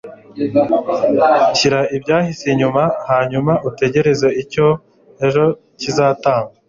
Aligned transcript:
shyira 1.57 1.79
ibyahise 1.97 2.43
inyuma 2.53 2.83
hanyuma 3.09 3.53
utegereze 3.69 4.27
icyo 4.41 4.67
ejo 5.25 5.45
kizatanga 5.79 6.51